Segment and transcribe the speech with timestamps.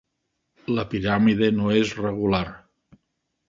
[0.77, 2.43] La piràmide no és regular.